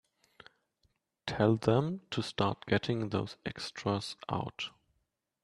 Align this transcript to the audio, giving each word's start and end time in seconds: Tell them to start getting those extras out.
Tell 1.27 1.57
them 1.57 2.01
to 2.09 2.23
start 2.23 2.65
getting 2.65 3.09
those 3.09 3.37
extras 3.45 4.15
out. 4.29 4.71